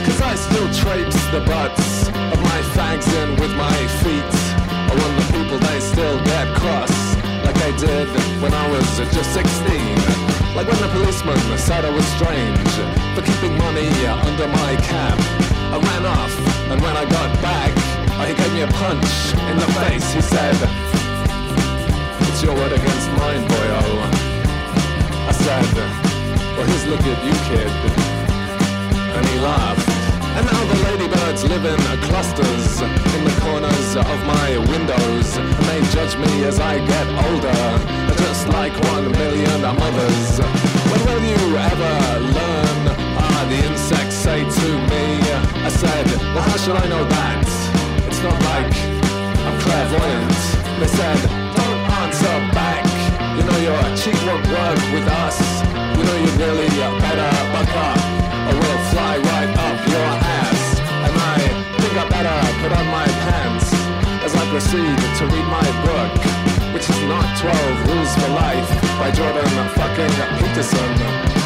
Cause 0.07 0.21
I 0.23 0.35
still 0.37 0.69
traipse 0.71 1.19
the 1.35 1.41
butts 1.41 2.07
of 2.09 2.39
my 2.43 2.61
fags 2.75 3.09
in 3.23 3.35
with 3.41 3.51
my 3.57 3.79
feet. 4.03 4.35
When 4.87 5.13
the 5.19 5.27
people 5.35 5.59
they 5.59 5.81
still 5.81 6.19
get 6.25 6.47
cross 6.55 6.95
like 7.43 7.59
I 7.59 7.73
did 7.77 8.09
when 8.41 8.55
I 8.55 8.71
was 8.71 8.87
just 8.99 9.35
16. 9.35 10.55
Like 10.55 10.69
when 10.69 10.81
the 10.81 10.91
policeman 10.95 11.39
said 11.59 11.85
I 11.85 11.91
was 11.91 12.07
strange 12.19 12.71
for 13.15 13.23
keeping 13.23 13.59
money 13.59 13.89
under 14.07 14.47
my 14.47 14.77
cap. 14.87 15.19
I 15.75 15.79
ran 15.79 16.07
off, 16.07 16.35
and 16.71 16.81
when 16.81 16.97
I 16.97 17.05
got 17.05 17.31
back, 17.43 17.75
he 18.29 18.35
gave 18.35 18.53
me 18.53 18.63
a 18.63 18.69
punch 18.79 19.35
in 19.51 19.57
the 19.59 19.71
face. 19.81 20.13
He 20.13 20.21
said, 20.21 20.88
It's 22.39 22.47
your 22.47 22.55
word 22.55 22.71
against 22.71 23.11
mine, 23.19 23.43
boyo. 23.51 23.83
I 25.27 25.33
said, 25.35 25.75
or 26.55 26.65
his 26.71 26.87
look 26.87 27.03
at 27.03 27.19
you, 27.27 27.35
kid. 27.51 27.67
And 28.95 29.27
he 29.27 29.41
laughed. 29.43 29.83
And 30.39 30.47
now 30.47 30.63
the 30.71 30.79
ladybirds 30.87 31.43
live 31.51 31.65
in 31.67 31.83
clusters 32.07 32.81
in 32.81 33.25
the 33.27 33.35
corners 33.43 33.97
of 33.97 34.19
my 34.31 34.55
windows. 34.71 35.37
And 35.37 35.51
they 35.67 35.83
judge 35.91 36.15
me 36.15 36.45
as 36.45 36.61
I 36.61 36.79
get 36.79 37.07
older, 37.27 37.59
just 38.23 38.47
like 38.55 38.75
one 38.95 39.11
million 39.11 39.65
others. 39.65 40.39
When 40.39 41.01
will 41.11 41.25
you 41.27 41.43
ever 41.59 41.95
learn? 42.23 42.81
Ah, 43.19 43.47
the 43.51 43.67
insects 43.67 44.15
say 44.15 44.47
to 44.47 44.69
me. 44.87 45.27
I 45.67 45.71
said, 45.71 46.07
well, 46.31 46.47
how 46.47 46.57
should 46.57 46.77
I 46.77 46.87
know 46.87 47.03
that? 47.03 47.43
It's 48.07 48.23
not 48.23 48.39
like 48.47 48.71
I'm 49.43 49.59
clairvoyant. 49.59 50.39
They 50.79 50.87
said, 50.87 51.48
don't 52.23 52.43
answer 52.43 52.55
back. 52.55 52.85
You 53.37 53.45
know 53.45 53.59
your 53.59 53.97
cheek 53.97 54.19
won't 54.27 54.47
work 54.49 54.79
with 54.93 55.07
us. 55.25 55.39
You 55.97 56.03
know 56.05 56.17
you'd 56.19 56.39
really 56.41 56.67
a 56.67 56.91
better 57.01 57.31
buck 57.53 57.71
up, 57.75 57.99
or 58.49 58.55
we'll 58.59 58.83
fly 58.91 59.19
right 59.19 59.53
up 59.57 59.79
your 59.87 60.11
ass. 60.39 60.81
And 61.05 61.15
I 61.15 61.39
think 61.79 61.95
I 61.95 62.09
better 62.09 62.39
put 62.63 62.73
on 62.73 62.87
my 62.87 63.07
pants 63.27 63.73
as 64.25 64.35
I 64.35 64.45
proceed 64.51 64.99
to 65.19 65.25
read 65.27 65.47
my 65.47 65.69
book, 65.87 66.75
which 66.75 66.89
is 66.89 67.01
not 67.07 67.27
12 67.39 67.89
Rules 67.89 68.15
for 68.15 68.31
Life 68.35 68.69
by 68.99 69.11
Jordan 69.11 69.49
fucking 69.75 70.15
Peterson. 70.39 71.38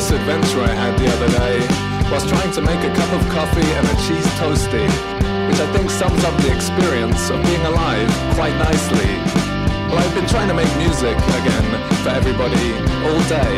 Misadventure 0.00 0.64
I 0.64 0.72
had 0.72 0.96
the 0.96 1.12
other 1.12 1.28
day 1.28 1.60
whilst 2.08 2.24
trying 2.32 2.48
to 2.56 2.64
make 2.64 2.80
a 2.80 2.92
cup 2.96 3.12
of 3.12 3.20
coffee 3.28 3.68
and 3.76 3.84
a 3.84 3.96
cheese 4.00 4.24
toastie, 4.40 4.88
which 5.44 5.60
I 5.60 5.68
think 5.76 5.92
sums 5.92 6.24
up 6.24 6.32
the 6.40 6.48
experience 6.48 7.28
of 7.28 7.36
being 7.44 7.60
alive 7.68 8.08
quite 8.32 8.56
nicely. 8.56 9.12
Well, 9.92 10.00
I've 10.00 10.16
been 10.16 10.24
trying 10.24 10.48
to 10.48 10.56
make 10.56 10.72
music 10.80 11.20
again 11.44 11.68
for 12.00 12.16
everybody 12.16 12.80
all 13.04 13.20
day, 13.28 13.52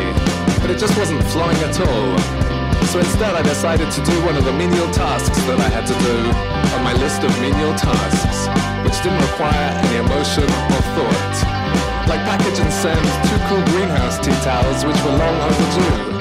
but 0.59 0.67
it 0.67 0.83
just 0.83 0.91
wasn't 0.99 1.23
flowing 1.31 1.55
at 1.63 1.79
all. 1.79 2.11
So 2.91 2.99
instead 2.99 3.39
I 3.39 3.41
decided 3.47 3.87
to 3.95 4.01
do 4.03 4.15
one 4.27 4.35
of 4.35 4.43
the 4.43 4.51
menial 4.51 4.91
tasks 4.91 5.39
that 5.47 5.63
I 5.63 5.69
had 5.71 5.87
to 5.87 5.95
do 6.03 6.17
on 6.75 6.83
my 6.83 6.91
list 6.99 7.23
of 7.23 7.31
menial 7.39 7.71
tasks, 7.79 8.51
which 8.83 8.99
didn't 8.99 9.23
require 9.31 9.79
any 9.87 9.95
emotion 9.95 10.43
or 10.43 10.81
thought. 10.91 11.35
Like 12.11 12.19
package 12.27 12.59
and 12.59 12.73
send 12.83 12.99
two 13.31 13.39
cool 13.47 13.63
greenhouse 13.71 14.19
tea 14.19 14.35
towels 14.43 14.83
which 14.83 14.99
were 15.07 15.15
long 15.15 15.39
overdue. 15.47 16.12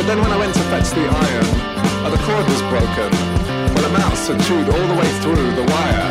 But 0.00 0.08
then 0.08 0.24
when 0.24 0.32
I 0.32 0.40
went 0.40 0.56
to 0.56 0.64
fetch 0.72 0.96
the 0.96 1.04
iron, 1.04 1.48
uh, 2.00 2.08
the 2.08 2.16
cord 2.24 2.48
was 2.48 2.64
broken. 2.72 3.12
Well, 3.76 3.84
a 3.84 3.92
mouse 4.00 4.32
had 4.32 4.40
chewed 4.48 4.64
all 4.64 4.86
the 4.88 4.96
way 4.96 5.04
through 5.20 5.52
the 5.52 5.60
wire. 5.60 6.08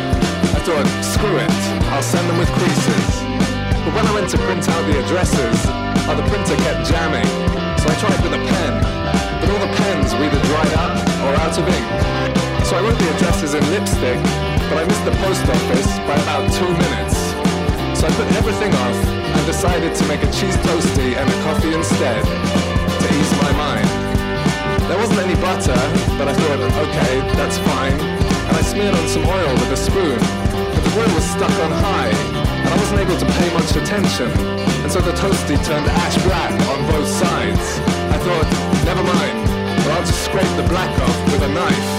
I 0.54 0.62
thought, 0.62 0.86
screw 1.02 1.34
it, 1.34 1.50
I'll 1.90 1.98
send 1.98 2.22
them 2.30 2.38
with 2.38 2.46
creases. 2.54 3.10
But 3.82 3.90
when 3.98 4.06
I 4.06 4.14
went 4.14 4.30
to 4.30 4.38
print 4.46 4.62
out 4.70 4.86
the 4.86 4.94
addresses, 5.02 5.58
uh, 6.06 6.14
the 6.14 6.22
printer 6.30 6.54
kept 6.62 6.86
jamming. 6.86 7.26
So 7.82 7.90
I 7.90 7.94
tried 7.98 8.22
with 8.22 8.38
a 8.38 8.42
pen, 8.46 8.74
but 9.42 9.50
all 9.50 9.58
the 9.58 9.74
pens 9.82 10.14
were 10.14 10.22
either 10.22 10.38
dried 10.38 10.74
up 10.78 10.94
or 11.26 11.34
out 11.42 11.58
of 11.58 11.66
ink. 11.66 11.90
So 12.62 12.78
I 12.78 12.86
wrote 12.86 12.94
the 12.94 13.10
addresses 13.18 13.58
in 13.58 13.62
lipstick, 13.74 14.22
but 14.70 14.78
I 14.78 14.86
missed 14.86 15.02
the 15.02 15.18
post 15.18 15.42
office 15.50 15.90
by 16.06 16.14
about 16.30 16.46
two 16.54 16.70
minutes. 16.78 17.18
So 17.98 18.06
I 18.06 18.10
put 18.14 18.30
everything 18.38 18.70
off 18.86 18.98
and 19.34 19.42
decided 19.50 19.98
to 19.98 20.04
make 20.06 20.22
a 20.22 20.30
cheese 20.30 20.54
toastie 20.62 21.18
and 21.18 21.26
a 21.26 21.36
coffee 21.42 21.74
instead 21.74 22.69
to 23.00 23.08
ease 23.16 23.32
my 23.40 23.52
mind. 23.56 23.88
There 24.90 24.98
wasn't 24.98 25.22
any 25.22 25.38
butter, 25.40 25.80
but 26.18 26.26
I 26.28 26.34
thought, 26.34 26.60
okay, 26.84 27.14
that's 27.38 27.56
fine. 27.62 27.94
And 27.94 28.54
I 28.58 28.62
smeared 28.62 28.92
on 28.92 29.06
some 29.08 29.24
oil 29.24 29.52
with 29.62 29.72
a 29.72 29.80
spoon, 29.80 30.18
but 30.18 30.82
the 30.82 30.92
grill 30.92 31.12
was 31.14 31.24
stuck 31.24 31.54
on 31.64 31.70
high, 31.70 32.10
and 32.10 32.68
I 32.68 32.76
wasn't 32.76 33.00
able 33.00 33.16
to 33.16 33.28
pay 33.38 33.48
much 33.54 33.70
attention. 33.78 34.28
And 34.82 34.90
so 34.90 35.00
the 35.00 35.14
toasty 35.16 35.56
turned 35.62 35.86
ash 35.86 36.18
black 36.26 36.52
on 36.74 36.78
both 36.90 37.06
sides. 37.06 37.78
I 38.12 38.18
thought, 38.18 38.48
never 38.82 39.00
mind, 39.00 39.38
but 39.80 39.90
I'll 39.94 40.04
just 40.04 40.26
scrape 40.26 40.52
the 40.60 40.66
black 40.66 40.90
off 41.00 41.18
with 41.32 41.46
a 41.46 41.52
knife. 41.54 41.90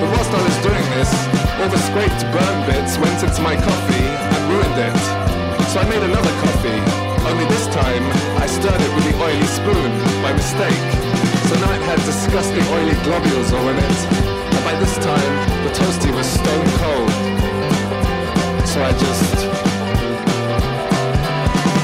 But 0.00 0.08
whilst 0.10 0.32
I 0.32 0.40
was 0.40 0.56
doing 0.64 0.86
this, 0.96 1.12
all 1.60 1.68
the 1.68 1.82
scraped 1.92 2.24
burn 2.32 2.56
bits 2.66 2.96
went 2.96 3.20
into 3.20 3.42
my 3.44 3.54
coffee 3.54 4.08
and 4.10 4.42
ruined 4.48 4.78
it. 4.80 5.00
So 5.70 5.78
I 5.78 5.86
made 5.86 6.02
another 6.02 6.34
coffee, 6.40 6.80
only 7.28 7.44
this 7.52 7.68
time 7.68 8.04
I 8.40 8.46
stirred 8.48 8.80
it 8.80 8.92
with 8.96 9.04
the 9.06 9.14
oily 9.20 9.46
spoon 9.46 10.09
by 10.30 10.36
mistake. 10.36 10.82
It 11.50 11.82
had 11.90 11.98
disgusting 12.06 12.64
oily 12.74 12.96
globules 13.02 13.52
all 13.52 13.68
in 13.68 13.76
it. 13.76 14.00
And 14.54 14.64
by 14.64 14.74
this 14.78 14.94
time, 14.98 15.34
the 15.64 15.70
toasty 15.72 16.10
was 16.14 16.26
stone 16.26 16.68
cold. 16.82 17.10
So 18.66 18.82
I 18.82 18.92
just 18.92 19.34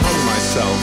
hung 0.07 0.23
myself. 0.33 0.81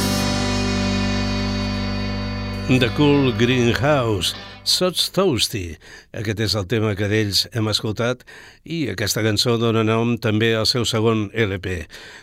The 2.80 2.90
Cool 2.98 3.32
Greenhouse, 3.32 4.34
Sots 4.64 5.10
Toasty. 5.12 5.74
Aquest 6.16 6.40
és 6.46 6.54
el 6.56 6.68
tema 6.72 6.94
que 6.96 7.10
d'ells 7.12 7.42
hem 7.52 7.68
escoltat 7.68 8.22
i 8.64 8.86
aquesta 8.94 9.24
cançó 9.26 9.58
dona 9.60 9.84
nom 9.84 10.14
també 10.24 10.54
al 10.56 10.68
seu 10.70 10.86
segon 10.88 11.26
LP. 11.36 11.82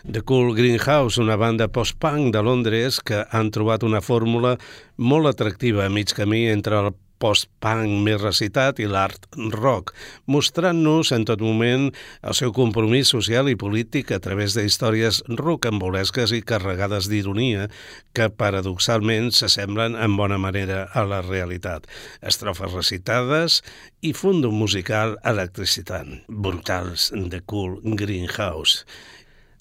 The 0.09 0.23
Cool 0.25 0.55
Greenhouse, 0.57 1.21
una 1.21 1.37
banda 1.37 1.69
post-punk 1.69 2.33
de 2.33 2.41
Londres 2.41 2.97
que 3.05 3.21
han 3.29 3.53
trobat 3.53 3.85
una 3.85 4.01
fórmula 4.01 4.55
molt 4.97 5.29
atractiva 5.29 5.85
a 5.85 5.93
mig 5.93 6.15
camí 6.17 6.47
entre 6.49 6.81
el 6.81 6.93
post-punk 7.21 8.01
més 8.05 8.19
recitat 8.21 8.81
i 8.81 8.87
l'art 8.89 9.27
rock, 9.53 9.93
mostrant-nos 10.25 11.13
en 11.15 11.25
tot 11.29 11.43
moment 11.45 11.89
el 12.25 12.37
seu 12.37 12.53
compromís 12.55 13.13
social 13.13 13.49
i 13.51 13.57
polític 13.59 14.11
a 14.11 14.19
través 14.23 14.57
de 14.57 14.65
històries 14.65 15.21
rocambolesques 15.29 16.33
i 16.35 16.41
carregades 16.41 17.09
d'ironia 17.11 17.69
que 18.17 18.31
paradoxalment 18.33 19.31
s'assemblen 19.35 19.95
en 19.95 20.17
bona 20.17 20.41
manera 20.41 20.83
a 20.93 21.05
la 21.07 21.21
realitat. 21.25 21.87
Estrofes 22.25 22.73
recitades 22.73 23.61
i 24.01 24.13
fundo 24.17 24.51
musical 24.51 25.17
electricitant. 25.23 26.21
Brutals 26.27 27.11
de 27.13 27.41
Cool 27.45 27.79
Greenhouse. 27.95 28.85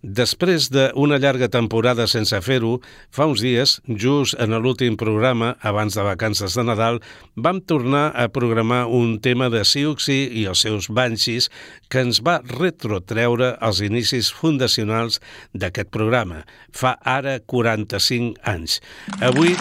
Després 0.01 0.71
d'una 0.73 1.19
llarga 1.21 1.51
temporada 1.53 2.07
sense 2.09 2.39
fer-ho, 2.41 2.79
fa 3.13 3.27
uns 3.29 3.43
dies, 3.45 3.75
just 4.01 4.33
en 4.41 4.57
l'últim 4.57 4.97
programa, 4.97 5.57
abans 5.61 5.93
de 5.95 6.03
vacances 6.07 6.57
de 6.57 6.65
Nadal, 6.65 7.01
vam 7.37 7.61
tornar 7.61 8.09
a 8.17 8.29
programar 8.33 8.87
un 8.89 9.21
tema 9.21 9.51
de 9.53 9.61
Siuxi 9.65 10.25
i 10.41 10.47
els 10.49 10.65
seus 10.65 10.89
Banshees 10.89 11.51
que 11.93 12.01
ens 12.01 12.23
va 12.25 12.41
retrotreure 12.49 13.59
els 13.61 13.81
inicis 13.85 14.33
fundacionals 14.33 15.21
d'aquest 15.53 15.93
programa, 15.93 16.45
fa 16.73 16.97
ara 17.05 17.37
45 17.45 18.41
anys. 18.49 18.81
Avui... 19.21 19.53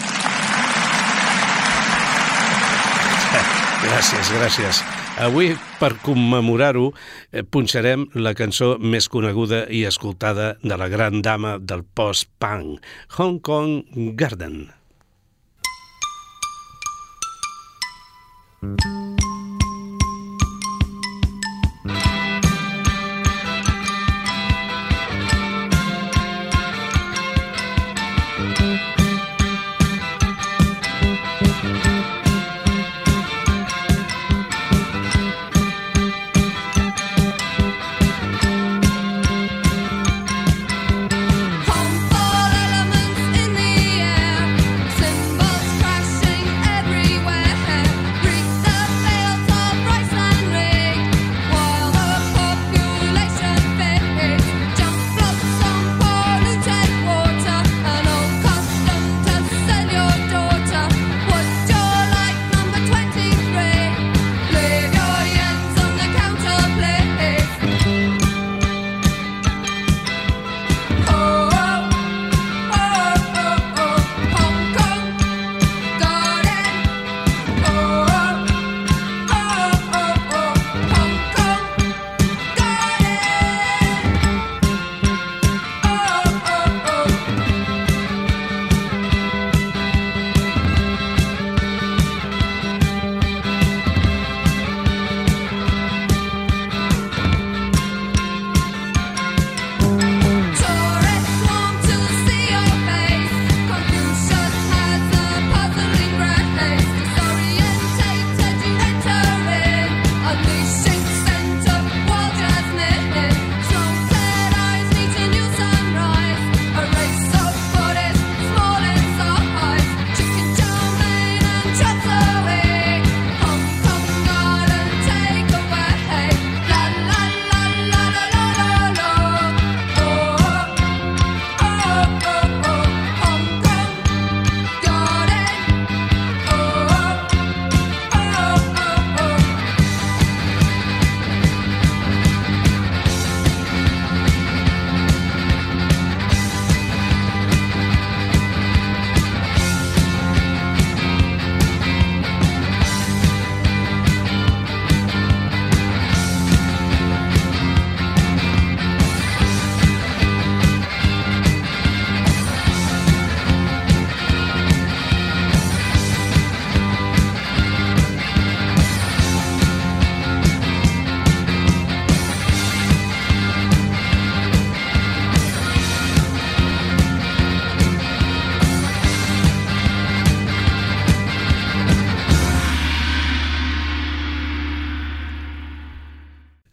Gràcies, 3.80 4.28
gràcies. 4.36 4.99
Avui, 5.20 5.52
per 5.76 5.92
commemorar-ho, 6.00 6.94
eh, 7.30 7.42
punxarem 7.44 8.06
la 8.16 8.32
cançó 8.32 8.78
més 8.80 9.08
coneguda 9.12 9.66
i 9.68 9.84
escoltada 9.84 10.54
de 10.64 10.80
la 10.80 10.88
gran 10.88 11.20
dama 11.20 11.58
del 11.60 11.84
post-punk, 11.84 12.80
Hong 13.18 13.40
Kong 13.44 14.16
Garden. 14.16 14.70
Harmful 18.62 19.29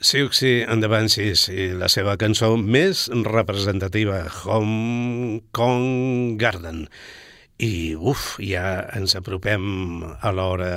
Siouxsie 0.08 0.64
and 0.64 0.80
the 0.82 0.88
Banshees 0.88 1.50
i 1.52 1.66
la 1.76 1.90
seva 1.92 2.14
cançó 2.16 2.54
més 2.56 3.10
representativa, 3.28 4.22
Hong 4.46 5.42
Kong 5.52 6.38
Garden. 6.40 6.86
I, 7.60 7.92
uf, 8.00 8.38
ja 8.40 8.86
ens 8.96 9.18
apropem 9.20 9.66
a 10.08 10.32
l'hora 10.32 10.72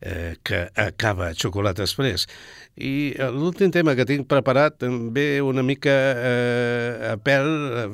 eh, 0.00 0.38
que 0.40 0.62
acaba 0.72 1.34
Xocolata 1.36 1.84
Express. 1.84 2.24
I 2.80 3.12
eh, 3.18 3.28
l'últim 3.28 3.74
tema 3.74 3.92
que 3.98 4.08
tinc 4.08 4.24
preparat 4.30 4.88
ve 5.12 5.28
una 5.44 5.60
mica 5.66 5.92
eh, 6.16 7.12
a 7.12 7.16
pèl 7.20 7.52
eh, 7.84 7.88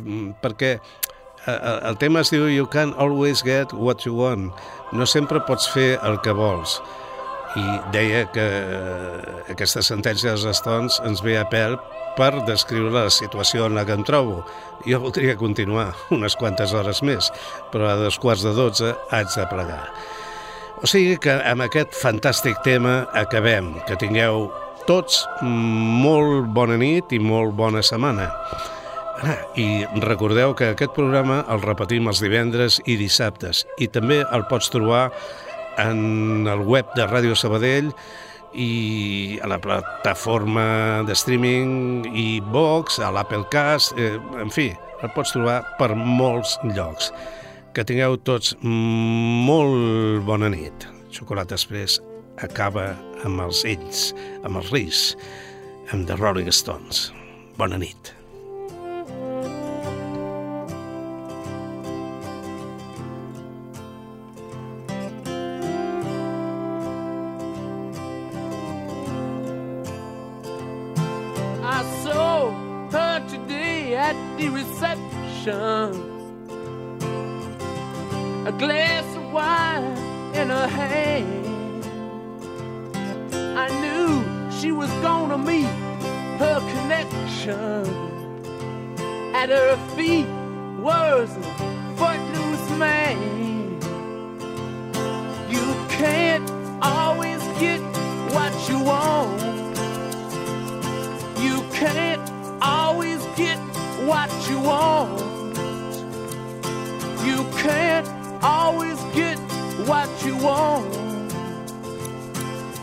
perquè 0.47 0.77
eh, 0.77 1.61
el 1.91 1.99
tema 1.99 2.23
es 2.23 2.31
diu 2.31 2.47
You 2.47 2.71
can 2.71 2.95
always 2.95 3.43
get 3.43 3.75
what 3.75 4.07
you 4.07 4.15
want. 4.15 4.55
No 4.95 5.11
sempre 5.11 5.43
pots 5.43 5.67
fer 5.75 5.97
el 6.07 6.23
que 6.23 6.39
vols 6.39 6.79
i 7.59 7.65
deia 7.93 8.25
que 8.33 8.45
eh, 8.45 9.53
aquesta 9.53 9.83
sentència 9.85 10.33
dels 10.33 10.47
Stones 10.57 10.99
ens 11.07 11.23
ve 11.25 11.37
a 11.41 11.45
pèl 11.49 11.77
per 12.17 12.45
descriure 12.49 12.93
la 12.95 13.11
situació 13.13 13.67
en 13.69 13.77
la 13.77 13.85
que 13.89 13.97
em 13.97 14.05
trobo. 14.09 14.43
Jo 14.87 15.01
voldria 15.03 15.37
continuar 15.41 15.93
unes 16.17 16.37
quantes 16.41 16.73
hores 16.77 17.03
més, 17.05 17.31
però 17.73 17.93
a 17.93 18.01
dos 18.01 18.19
quarts 18.21 18.45
de 18.47 18.55
dotze 18.57 18.95
haig 19.11 19.31
de 19.37 19.47
plegar. 19.53 19.85
O 20.83 20.89
sigui 20.91 21.15
que 21.23 21.37
amb 21.47 21.63
aquest 21.63 21.95
fantàstic 21.95 22.59
tema 22.65 23.03
acabem. 23.15 23.77
Que 23.87 23.95
tingueu 24.01 24.49
tots 24.89 25.21
molt 25.47 26.49
bona 26.57 26.75
nit 26.81 27.13
i 27.15 27.21
molt 27.23 27.55
bona 27.55 27.85
setmana. 27.87 28.33
Ah, 29.23 29.37
I 29.55 29.85
recordeu 30.03 30.57
que 30.59 30.73
aquest 30.73 30.97
programa 30.97 31.45
el 31.53 31.63
repetim 31.63 32.09
els 32.11 32.19
divendres 32.25 32.81
i 32.91 32.97
dissabtes 32.99 33.63
i 33.79 33.87
també 33.87 34.25
el 34.25 34.43
pots 34.51 34.73
trobar 34.75 35.05
en 35.81 36.49
el 36.51 36.65
web 36.69 36.89
de 36.97 37.07
Ràdio 37.09 37.37
Sabadell 37.39 37.93
i 38.53 39.39
a 39.43 39.49
la 39.49 39.59
plataforma 39.63 41.03
de 41.09 41.17
streaming 41.17 42.07
i 42.13 42.41
Vox, 42.53 42.99
a 43.01 43.11
l'Applecast, 43.15 43.97
eh, 43.97 44.19
en 44.41 44.53
fi, 44.53 44.71
el 45.03 45.13
pots 45.17 45.33
trobar 45.35 45.63
per 45.79 45.95
molts 45.97 46.59
llocs. 46.77 47.11
Que 47.73 47.85
tingueu 47.89 48.19
tots 48.21 48.55
molt 48.63 50.25
bona 50.29 50.53
nit. 50.53 50.89
Xocolata 51.13 51.57
Express 51.57 52.01
acaba 52.45 52.93
amb 53.25 53.41
els 53.45 53.65
ells, 53.69 54.11
amb 54.45 54.61
els 54.61 54.73
Reis, 54.73 55.05
amb 55.93 56.07
The 56.09 56.19
Rolling 56.21 56.53
Stones. 56.53 57.11
Bona 57.57 57.81
nit. 57.81 58.22
Reception. 75.47 76.13
A 78.47 78.53
glass 78.53 79.05
of 79.17 79.33
wine 79.33 79.97
in 80.35 80.49
her 80.49 80.67
hand. 80.67 81.85
I 83.59 83.69
knew 83.81 84.51
she 84.61 84.73
was 84.73 84.91
gonna 85.03 85.39
meet 85.39 85.67
her 86.39 86.61
connection. 86.73 87.87
At 89.35 89.49
her 89.49 89.77
feet 89.97 90.27
was 90.81 91.37
a 91.37 91.43
footloose 91.97 92.71
man. 92.79 93.81
You 95.51 95.67
can't 95.89 96.51
always 96.83 97.41
get 97.59 97.81
what 98.35 98.53
you 98.69 98.79
want. 98.81 99.41
You 101.41 101.63
can't 101.73 102.31
always 102.61 103.25
get 103.37 103.59
what 104.07 104.31
you 104.49 104.59
want. 104.61 105.32
Can't 107.63 108.09
always 108.43 108.99
get 109.15 109.39
what 109.87 110.09
you 110.27 110.37
want. 110.37 110.91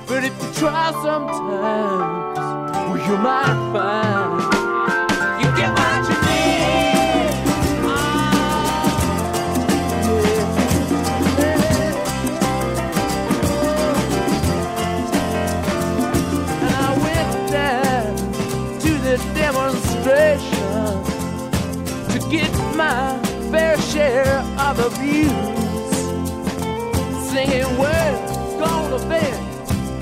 But 0.08 0.24
if 0.24 0.34
you 0.42 0.54
try 0.54 0.92
sometimes, 1.04 2.40
well, 2.88 2.98
you 2.98 3.18
might 3.18 3.60
find 3.74 4.42
you 5.42 5.50
get 5.58 5.72
what 5.80 6.02
you 6.10 6.18
need. 6.30 7.30
And 16.64 16.74
I 16.74 16.90
went 17.06 17.32
down 17.52 18.16
to 18.80 18.92
the 19.08 19.16
demonstration 19.36 21.04
to 22.14 22.18
get 22.32 22.52
my 22.78 23.20
fair 23.52 23.78
share 23.82 24.29
of 24.70 24.78
abuse. 24.94 25.32
Singing, 27.32 27.78
we're 27.80 28.14
gonna 28.60 29.00
vent 29.10 29.36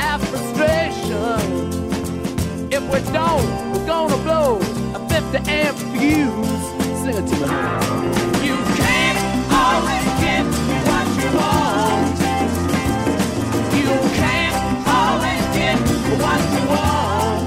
our 0.01 0.20
frustration. 0.20 1.39
If 2.70 2.84
we 2.91 2.99
don't, 3.13 3.47
we're 3.72 3.86
gonna 3.86 4.18
blow 4.18 4.59
a 4.93 4.99
50 5.07 5.49
amp 5.49 5.78
fuse. 5.93 6.63
Sing 7.01 7.15
it 7.15 7.28
to 7.32 7.36
me. 7.41 7.47
You 8.45 8.57
can't 8.82 9.20
always 9.63 10.07
get 10.24 10.43
what 10.89 11.07
you 11.20 11.30
want. 11.39 12.18
You 13.80 13.91
can't 14.20 14.57
always 14.99 15.43
get 15.55 15.78
what 16.20 16.41
you 16.53 16.63
want. 16.68 17.47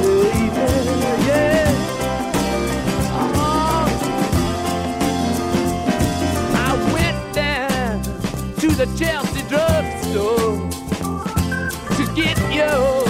baby, 0.06 0.70
yeah. 1.26 1.74
Oh. 3.18 3.90
I 6.54 6.70
went 6.94 7.22
down 7.34 8.04
to 8.60 8.68
the 8.76 8.86
Chelsea 8.96 9.42
drugstore 9.50 10.56
to 11.98 12.04
get 12.14 12.38
your 12.54 13.06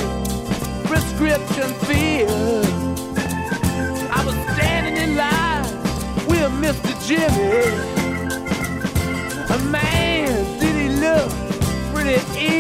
prescription 0.88 1.70
filled. 1.90 2.66
I 4.10 4.24
was 4.26 4.36
standing 4.56 4.96
in 4.96 5.12
line 5.18 5.66
with 6.26 6.52
Mr. 6.64 6.92
Jimmy. 7.06 7.81
it. 12.12 12.51